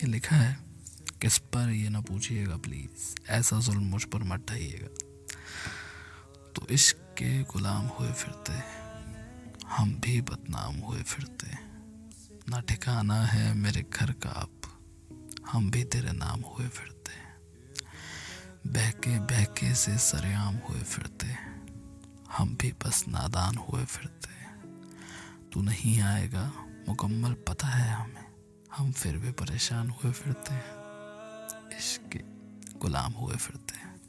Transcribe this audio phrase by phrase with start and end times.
[0.00, 0.56] ये लिखा है।
[1.20, 4.88] किस पर ये ना पूछिएगा प्लीज़ ऐसा जुल्म मुझ पर मत ढाइएगा।
[6.56, 8.52] तो इश्क के गुलाम हुए फिरते
[9.66, 11.56] हम भी बदनाम हुए फिरते
[12.48, 14.60] ना ठिकाना है मेरे घर का आप।
[15.52, 17.18] हम भी तेरे नाम हुए फिरते
[18.70, 21.36] बहके बहके से सरेआम हुए फिरते
[22.32, 24.28] हम भी बस नादान हुए फिरते
[25.52, 26.52] तू नहीं आएगा,
[26.88, 28.29] मुकम्मल पता है हमें।
[28.80, 30.64] हम फिर भी परेशान हुए फिरते हैं।
[31.78, 32.18] इश्क के
[32.78, 33.99] गुलाम हुए फिरते हैं।